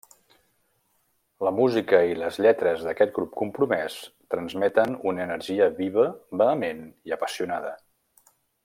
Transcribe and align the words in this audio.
La 1.47 1.51
música 1.57 1.99
i 2.13 2.17
les 2.21 2.39
lletres 2.45 2.87
d'aquest 2.87 3.13
grup 3.19 3.37
compromès 3.43 3.99
transmeten 4.35 4.97
una 5.13 5.25
energia 5.29 5.69
viva, 5.85 6.11
vehement 6.45 6.83
i 7.11 7.19
apassionada. 7.21 7.77